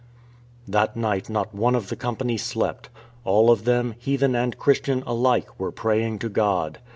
That 0.67 0.95
night 0.95 1.29
not 1.29 1.53
one 1.53 1.75
of 1.75 1.89
the 1.89 1.95
company 1.95 2.35
slept. 2.35 2.89
All 3.23 3.51
of 3.51 3.65
them, 3.65 3.93
heathen 3.99 4.33
and 4.33 4.57
Christian 4.57 5.03
alike, 5.05 5.59
were 5.59 5.71
praying 5.71 6.17
to 6.25 6.29
God. 6.29 6.79